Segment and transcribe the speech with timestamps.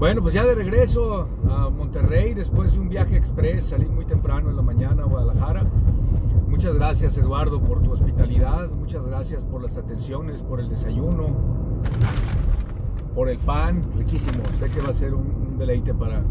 [0.00, 4.48] Bueno, pues ya de regreso a Monterrey, después de un viaje express, salí muy temprano
[4.48, 5.66] en la mañana a Guadalajara.
[6.48, 11.36] Muchas gracias Eduardo por tu hospitalidad, muchas gracias por las atenciones, por el desayuno,
[13.14, 14.42] por el pan, riquísimo.
[14.58, 16.22] Sé que va a ser un, deleite para,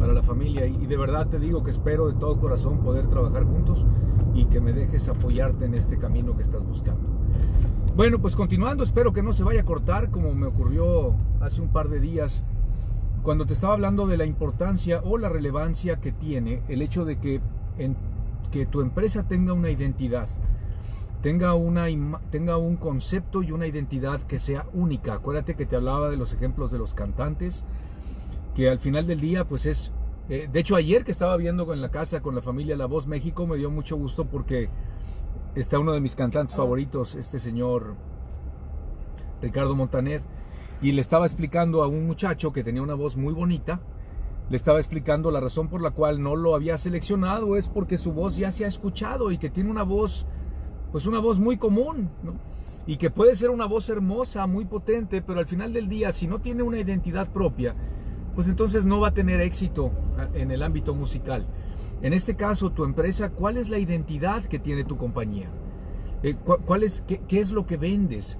[0.00, 3.06] para la familia y, y de verdad te digo que espero de todo corazón poder
[3.06, 3.86] trabajar juntos
[4.34, 7.08] y que me dejes apoyarte en este camino que estás buscando.
[7.94, 11.68] Bueno, pues continuando, espero que no se vaya a cortar como me ocurrió hace un
[11.68, 12.42] par de días
[13.22, 17.18] cuando te estaba hablando de la importancia o la relevancia que tiene el hecho de
[17.18, 17.40] que,
[17.78, 17.96] en,
[18.50, 20.28] que tu empresa tenga una identidad,
[21.22, 21.86] tenga, una,
[22.30, 25.14] tenga un concepto y una identidad que sea única.
[25.14, 27.64] Acuérdate que te hablaba de los ejemplos de los cantantes,
[28.56, 29.92] que al final del día pues es...
[30.28, 33.08] Eh, de hecho ayer que estaba viendo en la casa con la familia La Voz
[33.08, 34.68] México me dio mucho gusto porque
[35.56, 37.96] está uno de mis cantantes favoritos, este señor
[39.42, 40.22] Ricardo Montaner
[40.82, 43.80] y le estaba explicando a un muchacho que tenía una voz muy bonita,
[44.50, 48.12] le estaba explicando la razón por la cual no lo había seleccionado es porque su
[48.12, 50.26] voz ya se ha escuchado y que tiene una voz,
[50.90, 52.10] pues una voz muy común,
[52.84, 56.26] y que puede ser una voz hermosa, muy potente, pero al final del día, si
[56.26, 57.76] no tiene una identidad propia,
[58.34, 61.46] pues entonces no va a tener éxito ah, en el ámbito musical.
[62.02, 65.48] En este caso, tu empresa, ¿cuál es la identidad que tiene tu compañía?
[66.24, 68.36] Eh, ¿Cuál es, qué, qué es lo que vendes?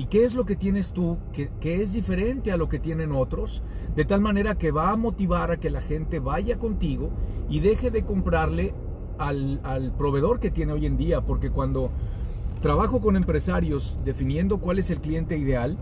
[0.00, 3.62] ¿Y qué es lo que tienes tú que, es diferente a lo que tienen otros?
[3.94, 7.10] De tal manera que va a motivar a que la gente vaya contigo
[7.50, 8.72] y deje de comprarle
[9.18, 11.20] al, al proveedor que tiene hoy en día.
[11.20, 11.90] Porque cuando
[12.62, 15.76] trabajo con empresarios definiendo cuál es el cliente ideal,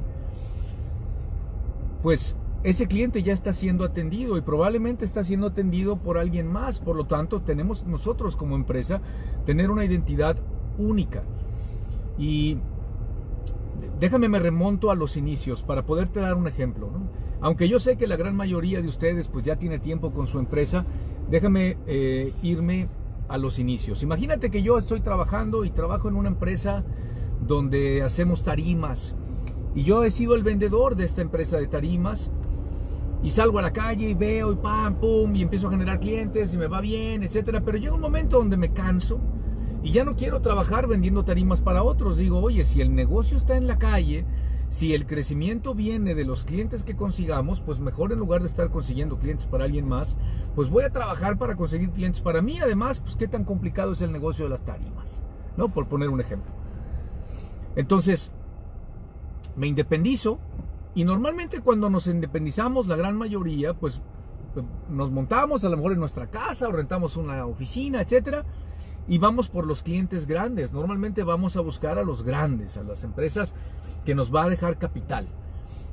[2.03, 6.81] pues ese cliente ya está siendo atendido y probablemente está siendo atendido por alguien más.
[6.81, 9.01] Por lo tanto, tenemos nosotros como empresa
[9.47, 10.39] tener una identidad
[10.77, 11.23] única.
[12.19, 12.59] Y
[14.01, 16.91] déjame me remonto a los inicios para poderte dar un ejemplo.
[17.41, 20.39] Aunque yo sé que la gran mayoría de ustedes pues ya tiene tiempo con su
[20.39, 20.85] empresa,
[21.31, 22.89] déjame eh, irme
[23.29, 24.03] a los inicios.
[24.03, 26.85] Imagínate que yo estoy trabajando y trabajo en una empresa
[27.41, 29.15] donde hacemos tarimas
[29.75, 32.31] y yo he sido el vendedor de esta empresa de tarimas
[33.23, 36.55] y salgo a la calle y veo y pam, pum y empiezo a generar clientes
[36.55, 39.21] y me va bien, etcétera, pero llega un momento donde me canso
[39.83, 42.17] y ya no quiero trabajar vendiendo tarimas para otros.
[42.17, 44.25] Digo, oye, si el negocio está en la calle,
[44.69, 48.71] si el crecimiento viene de los clientes que consigamos, pues mejor en lugar de estar
[48.71, 50.17] consiguiendo clientes para alguien más,
[50.55, 52.59] pues voy a trabajar para conseguir clientes para mí.
[52.59, 55.23] Además, pues qué tan complicado es el negocio de las tarimas,
[55.57, 55.73] ¿no?
[55.73, 56.53] Por poner un ejemplo.
[57.77, 58.33] Entonces,
[59.57, 60.39] me independizo
[60.95, 64.03] y normalmente cuando nos independizamos, la gran mayoría, pues
[64.91, 68.45] nos montamos a lo mejor en nuestra casa o rentamos una oficina, etcétera
[69.09, 70.73] y vamos por los clientes grandes.
[70.73, 73.55] Normalmente vamos a buscar a los grandes, a las empresas
[74.05, 75.27] que nos va a dejar capital.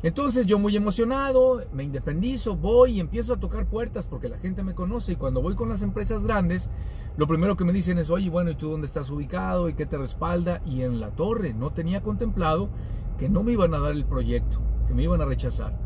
[0.03, 4.62] Entonces yo muy emocionado, me independizo, voy y empiezo a tocar puertas porque la gente
[4.62, 6.70] me conoce y cuando voy con las empresas grandes,
[7.18, 9.86] lo primero que me dicen es, oye, bueno, ¿y tú dónde estás ubicado y qué
[9.86, 10.62] te respalda?
[10.66, 12.70] Y en la torre no tenía contemplado
[13.18, 15.84] que no me iban a dar el proyecto, que me iban a rechazar.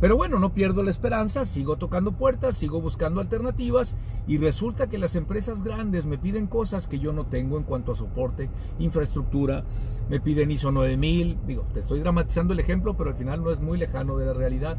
[0.00, 3.94] Pero bueno, no pierdo la esperanza, sigo tocando puertas, sigo buscando alternativas
[4.26, 7.92] y resulta que las empresas grandes me piden cosas que yo no tengo en cuanto
[7.92, 9.64] a soporte, infraestructura,
[10.10, 13.60] me piden ISO 9000, digo, te estoy dramatizando el ejemplo, pero al final no es
[13.60, 14.76] muy lejano de la realidad.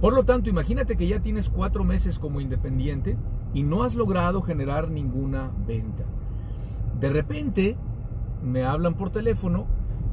[0.00, 3.16] Por lo tanto, imagínate que ya tienes cuatro meses como independiente
[3.52, 6.04] y no has logrado generar ninguna venta.
[7.00, 7.76] De repente
[8.44, 9.66] me hablan por teléfono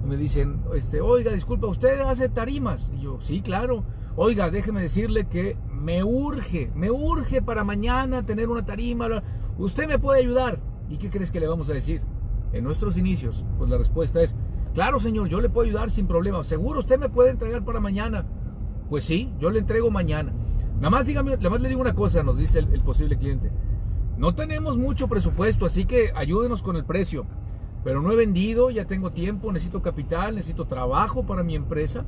[0.05, 2.91] me dicen, este, oiga, disculpa, ¿usted hace tarimas?
[2.97, 3.83] Y yo, sí, claro.
[4.15, 9.07] Oiga, déjeme decirle que me urge, me urge para mañana tener una tarima.
[9.57, 10.59] ¿Usted me puede ayudar?
[10.89, 12.01] ¿Y qué crees que le vamos a decir?
[12.51, 14.35] En nuestros inicios, pues la respuesta es,
[14.75, 16.43] claro señor, yo le puedo ayudar sin problema.
[16.43, 18.25] ¿Seguro usted me puede entregar para mañana?
[18.89, 20.33] Pues sí, yo le entrego mañana.
[20.75, 23.51] Nada más, dígame, nada más le digo una cosa, nos dice el, el posible cliente.
[24.17, 27.25] No tenemos mucho presupuesto, así que ayúdenos con el precio.
[27.83, 32.05] Pero no he vendido, ya tengo tiempo, necesito capital, necesito trabajo para mi empresa.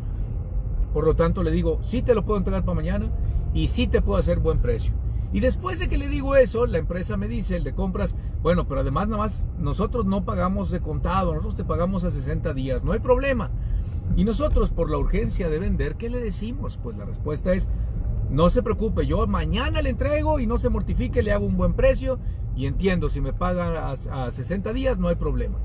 [0.94, 3.12] Por lo tanto, le digo, sí te lo puedo entregar para mañana
[3.54, 4.94] y sí te puedo hacer buen precio.
[5.34, 8.68] Y después de que le digo eso, la empresa me dice, el de compras, bueno,
[8.70, 12.86] pero además nada más nosotros no pagamos de contado, nosotros te pagamos a 60 días,
[12.86, 13.52] no hay problema.
[14.16, 16.80] Y nosotros por la urgencia de vender, ¿qué le decimos?
[16.82, 17.68] Pues la respuesta es,
[18.30, 21.74] no se preocupe, yo mañana le entrego y no se mortifique, le hago un buen
[21.74, 22.20] precio
[22.56, 25.58] y entiendo, si me pagan a, a 60 días no hay problema.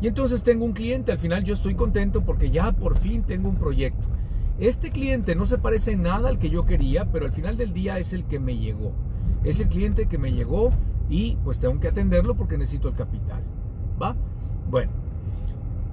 [0.00, 3.48] Y entonces tengo un cliente, al final yo estoy contento porque ya por fin tengo
[3.48, 4.06] un proyecto.
[4.58, 7.72] Este cliente no se parece en nada al que yo quería, pero al final del
[7.72, 8.92] día es el que me llegó.
[9.42, 10.72] Es el cliente que me llegó
[11.08, 13.42] y pues tengo que atenderlo porque necesito el capital.
[14.00, 14.16] ¿Va?
[14.70, 15.03] Bueno.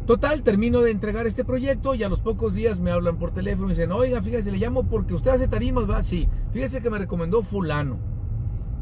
[0.05, 3.67] Total, termino de entregar este proyecto y a los pocos días me hablan por teléfono
[3.67, 6.27] y dicen, oiga, fíjese, le llamo porque usted hace tarimas, va, sí.
[6.51, 7.99] Fíjese que me recomendó fulano.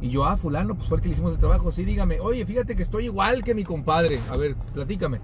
[0.02, 1.72] Y yo, ah, fulano, pues fue el que le hicimos el trabajo.
[1.72, 4.20] Sí, dígame, oye, fíjate que estoy igual que mi compadre.
[4.30, 5.20] A ver, platícame.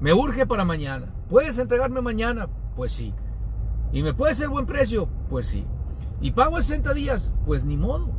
[0.00, 1.14] Me urge para mañana.
[1.28, 2.48] ¿Puedes entregarme mañana?
[2.76, 3.14] Pues sí.
[3.90, 5.08] ¿Y me puede ser buen precio?
[5.30, 5.64] Pues sí.
[6.20, 7.32] ¿Y pago 60 días?
[7.46, 8.10] Pues ni modo.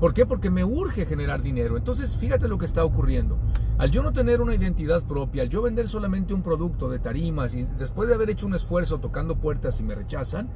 [0.00, 0.24] ¿Por qué?
[0.24, 1.76] Porque me urge generar dinero.
[1.76, 3.38] Entonces, fíjate lo que está ocurriendo.
[3.78, 7.54] Al yo no tener una identidad propia, al yo vender solamente un producto de tarimas
[7.54, 10.48] y después de haber hecho un esfuerzo tocando puertas y me rechazan,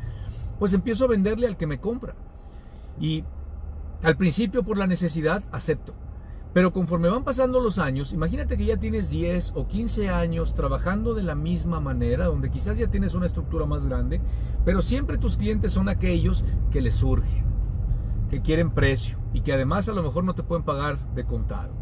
[0.58, 2.14] pues empiezo a venderle al que me compra.
[2.98, 3.24] Y
[4.02, 5.92] al principio por la necesidad acepto.
[6.54, 11.14] Pero conforme van pasando los años, imagínate que ya tienes 10 o 15 años trabajando
[11.14, 14.20] de la misma manera, donde quizás ya tienes una estructura más grande,
[14.64, 16.42] pero siempre tus clientes son aquellos
[16.72, 17.44] que les surgen,
[18.30, 21.79] que quieren precio y que además a lo mejor no te pueden pagar de contado.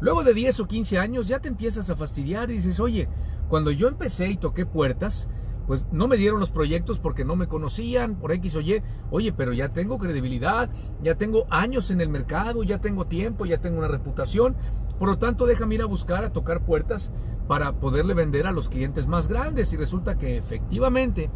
[0.00, 3.08] Luego de 10 o 15 años ya te empiezas a fastidiar y dices, oye,
[3.48, 5.28] cuando yo empecé y toqué puertas,
[5.66, 8.82] pues no me dieron los proyectos porque no me conocían, por X o Y.
[9.10, 10.70] Oye, pero ya tengo credibilidad,
[11.02, 14.56] ya tengo años en el mercado, ya tengo tiempo, ya tengo una reputación.
[14.98, 17.10] Por lo tanto, déjame ir a buscar, a tocar puertas
[17.48, 19.72] para poderle vender a los clientes más grandes.
[19.72, 21.30] Y resulta que efectivamente,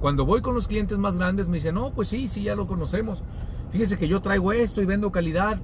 [0.00, 2.66] cuando voy con los clientes más grandes, me dicen, no, pues sí, sí, ya lo
[2.66, 3.22] conocemos.
[3.70, 5.58] Fíjese que yo traigo esto y vendo calidad.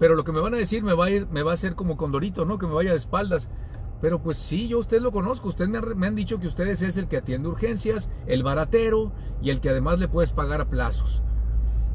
[0.00, 1.74] Pero lo que me van a decir me va a ir, me va a hacer
[1.74, 2.58] como condorito, ¿no?
[2.58, 3.48] Que me vaya de espaldas.
[4.00, 5.50] Pero pues sí, yo usted lo conozco.
[5.50, 9.12] Usted me, han dicho que ustedes es el que atiende urgencias, el baratero
[9.42, 11.22] y el que además le puedes pagar a plazos.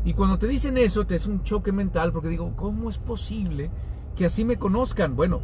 [0.04, 3.72] Y cuando te dicen eso, te es un choque mental porque digo, ¿cómo es posible
[4.16, 5.16] que así me conozcan?
[5.16, 5.42] Bueno,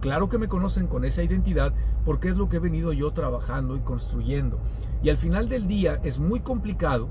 [0.00, 1.74] claro que me conocen con esa identidad
[2.06, 4.60] porque es lo que he venido yo trabajando y construyendo.
[5.02, 7.10] Y al final del día es muy complicado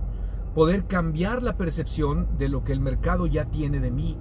[0.57, 4.17] poder cambiar la percepción de lo que el mercado ya tiene de mí.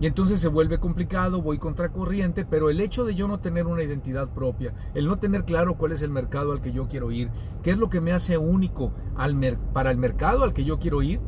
[0.00, 3.82] Y entonces se vuelve complicado, voy contracorriente, pero el hecho de yo no tener una
[3.82, 7.28] identidad propia, el no tener claro cuál es el mercado al que yo quiero ir,
[7.62, 8.94] qué es lo que me hace único
[9.74, 11.20] para el mercado al que yo quiero ir,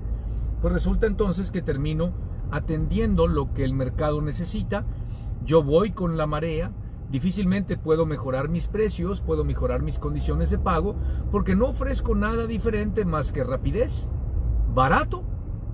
[0.62, 2.14] pues resulta entonces que termino
[2.50, 4.87] atendiendo lo que el mercado necesita,
[5.44, 6.73] yo voy con la marea,
[7.11, 10.97] difícilmente puedo mejorar mis precios, puedo mejorar mis condiciones de pago,
[11.31, 14.09] porque no ofrezco nada diferente más que rapidez,
[14.76, 15.25] barato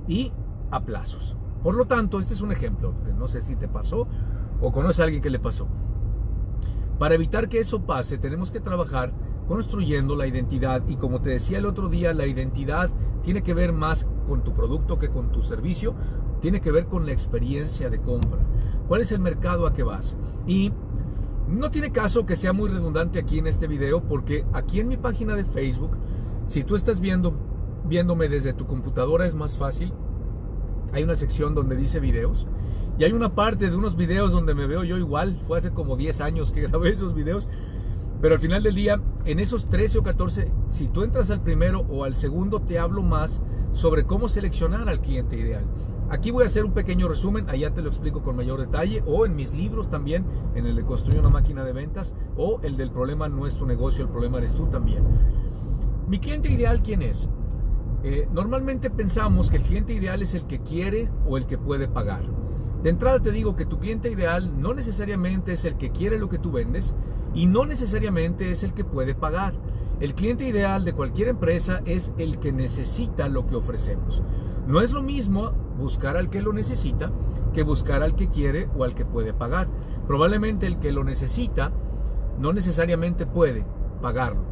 [0.07, 0.33] y
[0.71, 1.37] a plazos.
[1.65, 4.07] Por lo tanto, este es un ejemplo, que no sé si te pasó
[4.61, 5.67] o conoces a alguien que le pasó.
[7.01, 9.13] Para evitar que eso pase, tenemos que trabajar
[9.49, 12.91] construyendo la identidad y como te decía el otro día, la identidad
[13.23, 15.97] tiene que ver más con tu producto que con tu servicio,
[16.41, 18.39] tiene que ver con la experiencia de compra.
[18.87, 20.17] ¿Cuál es el mercado a que vas?
[20.47, 20.73] Y
[21.49, 24.97] no tiene caso que sea muy redundante aquí en este video porque aquí en mi
[24.97, 25.99] página de Facebook,
[26.47, 27.52] si tú estás viendo
[27.85, 29.93] viéndome desde tu computadora es más fácil.
[30.93, 32.47] Hay una sección donde dice videos
[32.99, 35.41] y hay una parte de unos videos donde me veo yo igual.
[35.47, 37.49] Fue hace como 10 años que grabé esos videos.
[38.21, 41.81] Pero al final del día, en esos 13 o 14, si tú entras al primero
[41.91, 43.43] o al segundo, te hablo más
[43.73, 45.65] sobre cómo seleccionar al cliente ideal.
[46.09, 49.27] Aquí voy a hacer un pequeño resumen, allá te lo explico con mayor detalle, o
[49.27, 50.25] en mis libros también,
[50.55, 53.67] en el de Construye una máquina de ventas, o el del problema no es tu
[53.67, 55.03] negocio, el problema eres tú también.
[56.07, 57.29] Mi cliente ideal, ¿quién es?
[58.05, 61.87] Eh, normalmente pensamos que el cliente ideal es el que quiere o el que puede
[61.87, 62.25] pagar.
[62.83, 66.29] De entrada te digo que tu cliente ideal no necesariamente es el que quiere lo
[66.29, 66.95] que tú vendes
[67.33, 69.55] y no necesariamente es el que puede pagar.
[70.01, 74.21] El cliente ideal de cualquier empresa es el que necesita lo que ofrecemos.
[74.67, 77.13] No es lo mismo buscar al que lo necesita
[77.55, 79.69] que buscar al que quiere o al que puede pagar.
[80.09, 81.71] Probablemente el que lo necesita
[82.41, 83.65] no necesariamente puede
[84.01, 84.52] pagarlo.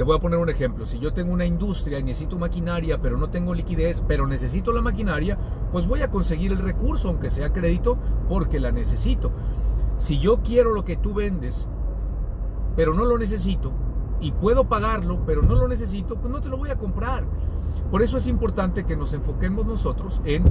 [0.00, 0.86] Te voy a poner un ejemplo.
[0.86, 4.80] Si yo tengo una industria y necesito maquinaria, pero no tengo liquidez, pero necesito la
[4.80, 5.36] maquinaria,
[5.70, 9.30] pues voy a conseguir el recurso, aunque sea crédito, porque la necesito.
[9.98, 11.68] Si yo quiero lo que tú vendes,
[12.76, 13.72] pero no lo necesito,
[14.20, 17.26] y puedo pagarlo, pero no lo necesito, pues no te lo voy a comprar.
[17.90, 20.44] Por eso es importante que nos enfoquemos nosotros en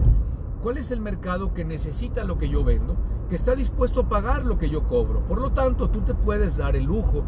[0.62, 2.96] cuál es el mercado que necesita lo que yo vendo,
[3.30, 5.26] que está dispuesto a pagar lo que yo cobro.
[5.26, 7.24] Por lo tanto, tú te puedes dar el lujo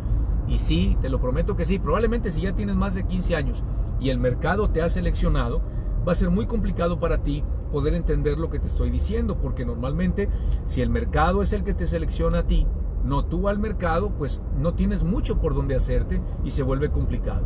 [0.51, 1.79] y sí, te lo prometo que sí.
[1.79, 3.63] Probablemente si ya tienes más de 15 años
[4.01, 5.61] y el mercado te ha seleccionado,
[6.05, 9.65] va a ser muy complicado para ti poder entender lo que te estoy diciendo, porque
[9.65, 10.27] normalmente
[10.65, 12.67] si el mercado es el que te selecciona a ti,
[13.05, 17.45] no tú al mercado, pues no tienes mucho por donde hacerte y se vuelve complicado.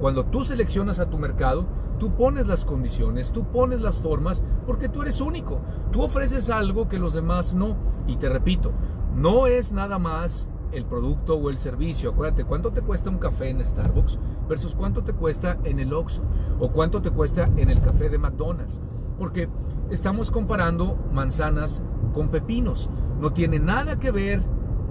[0.00, 1.66] Cuando tú seleccionas a tu mercado,
[2.00, 5.60] tú pones las condiciones, tú pones las formas, porque tú eres único.
[5.92, 7.76] Tú ofreces algo que los demás no.
[8.06, 8.72] Y te repito,
[9.14, 12.10] no es nada más el producto o el servicio.
[12.10, 16.22] Acuérdate, ¿cuánto te cuesta un café en Starbucks versus cuánto te cuesta en el Oxxo
[16.58, 18.80] o cuánto te cuesta en el café de McDonald's?
[19.18, 19.48] Porque
[19.90, 22.88] estamos comparando manzanas con pepinos.
[23.20, 24.42] No tiene nada que ver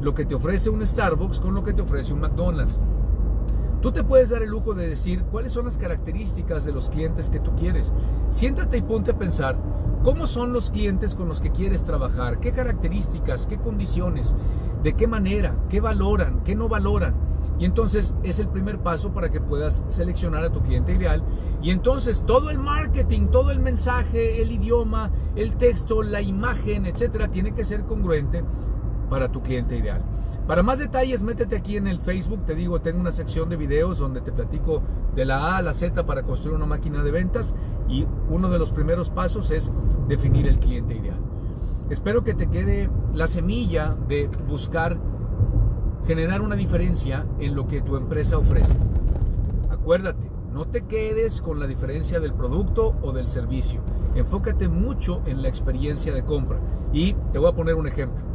[0.01, 2.79] lo que te ofrece un Starbucks con lo que te ofrece un McDonald's.
[3.81, 7.29] Tú te puedes dar el lujo de decir cuáles son las características de los clientes
[7.29, 7.93] que tú quieres.
[8.29, 9.57] Siéntate y ponte a pensar
[10.03, 14.35] cómo son los clientes con los que quieres trabajar, qué características, qué condiciones,
[14.83, 17.15] de qué manera, qué valoran, qué no valoran.
[17.59, 21.21] Y entonces es el primer paso para que puedas seleccionar a tu cliente ideal.
[21.61, 27.29] Y entonces todo el marketing, todo el mensaje, el idioma, el texto, la imagen, etcétera,
[27.29, 28.43] tiene que ser congruente
[29.09, 30.01] para tu cliente ideal.
[30.47, 32.45] Para más detalles, métete aquí en el Facebook.
[32.45, 34.81] Te digo, tengo una sección de videos donde te platico
[35.15, 37.53] de la A a la Z para construir una máquina de ventas.
[37.87, 39.71] Y uno de los primeros pasos es
[40.07, 41.19] definir el cliente ideal.
[41.89, 44.97] Espero que te quede la semilla de buscar
[46.07, 48.75] generar una diferencia en lo que tu empresa ofrece.
[49.69, 53.81] Acuérdate, no te quedes con la diferencia del producto o del servicio.
[54.15, 56.59] Enfócate mucho en la experiencia de compra.
[56.91, 58.28] Y te voy a poner un ejemplo.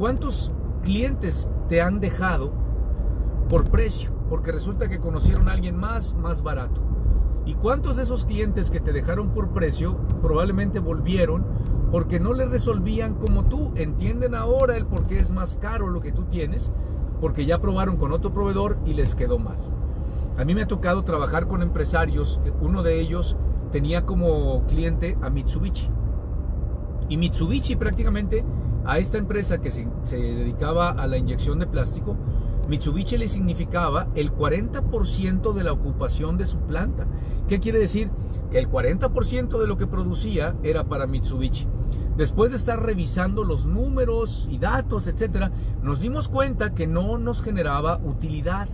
[0.00, 0.50] ¿Cuántos
[0.82, 2.52] clientes te han dejado
[3.50, 4.10] por precio?
[4.30, 6.80] Porque resulta que conocieron a alguien más, más barato.
[7.44, 11.44] ¿Y cuántos de esos clientes que te dejaron por precio probablemente volvieron
[11.90, 13.72] porque no le resolvían como tú?
[13.74, 16.72] Entienden ahora el por qué es más caro lo que tú tienes,
[17.20, 19.58] porque ya probaron con otro proveedor y les quedó mal.
[20.38, 23.36] A mí me ha tocado trabajar con empresarios, uno de ellos
[23.70, 25.90] tenía como cliente a Mitsubishi.
[27.10, 28.46] Y Mitsubishi prácticamente
[28.84, 32.16] a esta empresa que se, dedicaba a la inyección de plástico,
[32.68, 37.06] Mitsubishi le significaba el 40% de la ocupación de su planta.
[37.48, 38.10] ¿Qué quiere decir?
[38.50, 41.66] Que el 40% de lo que producía era para Mitsubishi.
[42.16, 45.50] Después de estar revisando los números y datos, etcétera,
[45.82, 48.68] nos dimos cuenta que no nos generaba utilidad.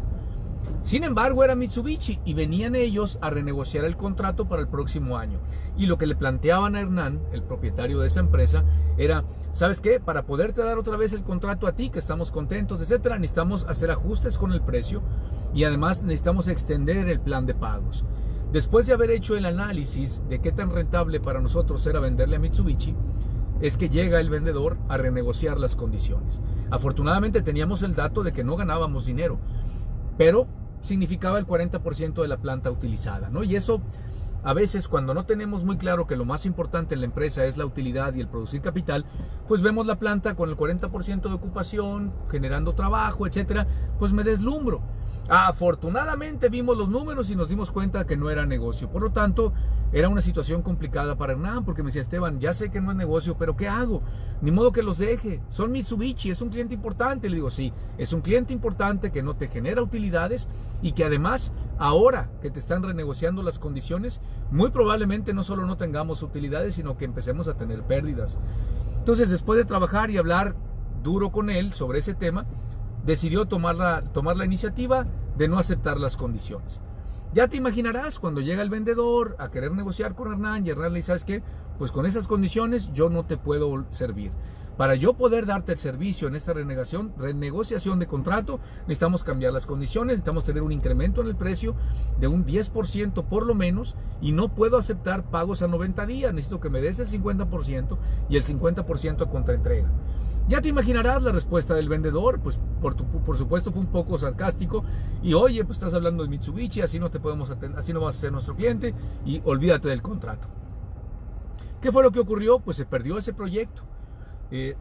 [0.83, 5.41] Sin embargo, era Mitsubishi y venían ellos a renegociar el contrato para el próximo año.
[5.77, 8.65] Y lo que le planteaban a Hernán, el propietario de esa empresa,
[8.97, 9.99] era, ¿sabes qué?
[9.99, 13.91] Para poderte dar otra vez el contrato a ti, que estamos contentos, etcétera, necesitamos hacer
[13.91, 15.03] ajustes con el precio
[15.55, 18.05] y además necesitamos extender el plan de pagos.
[18.53, 22.39] Después de haber hecho el análisis de qué tan rentable para nosotros era venderle a
[22.39, 22.95] Mitsubishi,
[23.61, 26.41] es que llega el vendedor a renegociar las condiciones.
[26.71, 29.39] Afortunadamente teníamos el dato de que no ganábamos dinero,
[30.17, 30.47] pero
[30.83, 33.43] significaba el 40% de la planta utilizada, ¿no?
[33.43, 33.81] Y eso
[34.47, 37.57] a veces cuando no tenemos muy claro que lo más importante en la empresa es
[37.57, 39.05] la utilidad y el producir capital,
[39.49, 43.67] pues vemos la planta con el 40% de ocupación, generando trabajo, etcétera,
[43.99, 44.83] pues me deslumbro.
[45.29, 48.89] Afortunadamente vimos los números y nos dimos cuenta que no era negocio.
[48.89, 49.53] Por lo tanto,
[49.93, 52.97] era una situación complicada para Hernán porque me decía Esteban, ya sé que no es
[52.97, 54.03] negocio, pero ¿qué hago?
[54.43, 55.41] Ni modo que los deje.
[55.49, 57.29] Son Mitsubishi, es un cliente importante.
[57.29, 60.49] Le digo, sí, es un cliente importante que no te genera utilidades
[60.83, 65.77] y que además ahora que te están renegociando las condiciones, muy probablemente no solo no
[65.77, 68.39] tengamos utilidades, sino que empecemos a tener pérdidas.
[68.99, 70.55] Entonces, después de trabajar y hablar
[71.03, 72.47] duro con él sobre ese tema,
[73.05, 76.81] decidió tomar la, tomar la iniciativa de no aceptar las condiciones.
[77.33, 80.99] Ya te imaginarás cuando llega el vendedor a querer negociar con Hernán y Hernán le
[81.01, 81.43] dice, ¿sabes qué?
[81.79, 84.33] Pues con esas condiciones yo no te puedo servir.
[84.77, 90.15] Para yo poder darte el servicio en esta renegociación de contrato, necesitamos cambiar las condiciones,
[90.15, 91.75] necesitamos tener un incremento en el precio
[92.21, 96.61] de un 10% por lo menos y no puedo aceptar pagos a 90 días, necesito
[96.61, 97.97] que me des el 50%
[98.29, 99.91] y el 50% a contraentrega.
[100.47, 104.85] Ya te imaginarás la respuesta del vendedor, pues por, por supuesto fue un poco sarcástico
[105.23, 108.21] y oye, pues estás hablando de Mitsubishi, así no te podemos así no vas a
[108.21, 110.49] ser nuestro cliente y olvídate del contrato.
[111.81, 112.59] ¿Qué fue lo que ocurrió?
[112.61, 113.83] Pues se perdió ese proyecto.
[114.51, 114.77] Eh,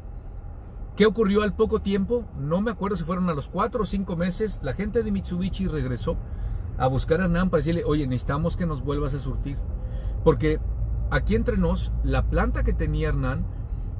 [0.96, 2.26] ¿Qué ocurrió al poco tiempo?
[2.40, 4.62] No me acuerdo si fueron a los cuatro o cinco meses.
[4.64, 6.16] La gente de Mitsubishi regresó
[6.78, 9.58] a buscar a Hernán para decirle, oye, necesitamos que nos vuelvas a surtir.
[10.24, 10.60] Porque
[11.10, 13.46] aquí entre nos, la planta que tenía Hernán,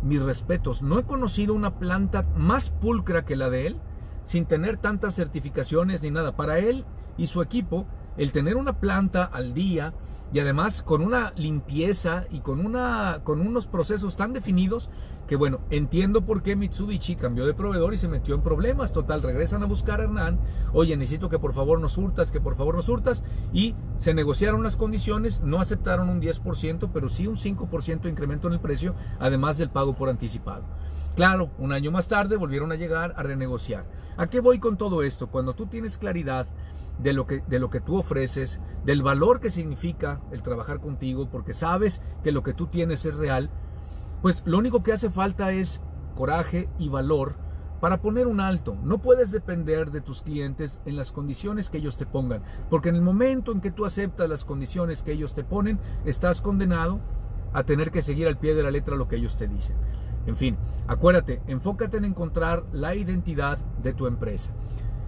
[0.04, 3.82] mis respetos, no he conocido una planta más pulcra que la de él,
[4.24, 6.38] sin tener tantas certificaciones ni nada.
[6.38, 6.86] Para él
[7.18, 9.94] y su equipo, el tener una planta al día
[10.34, 14.90] y además con una limpieza y con, una, con unos procesos tan definidos
[15.28, 18.92] que bueno, entiendo por qué Mitsubishi cambió de proveedor y se metió en problemas.
[18.92, 20.40] Total, regresan a buscar a Hernán,
[20.74, 24.64] oye, necesito que por favor nos hurtas, que por favor nos hurtas, y se negociaron
[24.64, 28.94] las condiciones, no aceptaron un 10%, pero sí un 5% de incremento en el precio,
[29.20, 30.64] además del pago por anticipado.
[31.16, 33.86] Claro, un año más tarde volvieron a llegar a renegociar.
[34.18, 35.28] ¿A qué voy con todo esto?
[35.28, 36.46] Cuando tú tienes claridad
[37.00, 41.30] de lo que, de lo que tú ofreces, del valor que significa el trabajar contigo,
[41.30, 43.50] porque sabes que lo que tú tienes es real,
[44.22, 45.82] pues lo único que hace falta es
[46.16, 47.36] coraje y valor
[47.80, 48.76] para poner un alto.
[48.84, 52.96] No puedes depender de tus clientes en las condiciones que ellos te pongan, porque en
[52.96, 57.00] el momento en que tú aceptas las condiciones que ellos te ponen, estás condenado
[57.54, 59.78] a tener que seguir al pie de la letra lo que ellos te dicen.
[60.28, 64.52] En fin, acuérdate, enfócate en encontrar la identidad de tu empresa.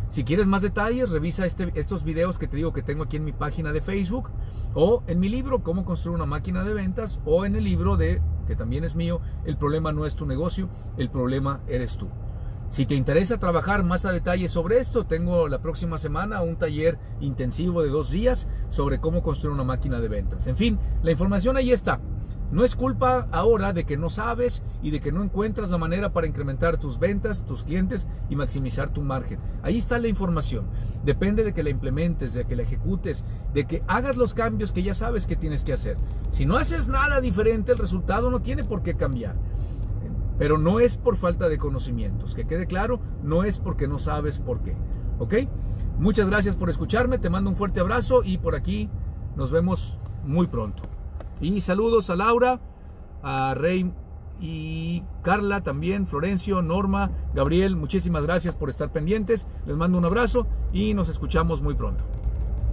[0.10, 3.26] Si quieres más detalles, revisa este, estos videos que te digo que tengo aquí en
[3.26, 4.30] mi página de Facebook
[4.74, 8.22] o en mi libro Cómo construir una máquina de ventas o en el libro de,
[8.48, 12.08] que también es mío, El problema no es tu negocio, el problema eres tú.
[12.70, 17.00] Si te interesa trabajar más a detalle sobre esto, tengo la próxima semana un taller
[17.22, 20.48] intensivo de dos días sobre cómo construir una máquina de ventas.
[20.48, 22.02] En fin, la información ahí está.
[22.50, 26.14] No es culpa ahora de que no sabes y de que no encuentras la manera
[26.14, 29.40] para incrementar tus ventas, tus clientes y maximizar tu margen.
[29.64, 30.66] Ahí está la información.
[31.04, 34.82] Depende de que la implementes, de que la ejecutes, de que hagas los cambios que
[34.82, 35.98] ya sabes que tienes que hacer.
[36.30, 39.36] Si no haces nada diferente, el resultado no tiene por qué cambiar.
[40.40, 42.34] Pero no es por falta de conocimientos.
[42.34, 44.78] Que quede claro, no es porque no sabes por qué.
[45.20, 45.34] ¿Ok?
[46.00, 47.18] Muchas gracias por escucharme.
[47.18, 48.90] Te mando un fuerte abrazo y por aquí
[49.36, 50.84] nos vemos muy pronto.
[51.42, 52.60] Y saludos a Laura,
[53.22, 53.92] a Rey
[54.40, 59.48] y Carla también, Florencio, Norma, Gabriel, muchísimas gracias por estar pendientes.
[59.66, 62.04] Les mando un abrazo y nos escuchamos muy pronto.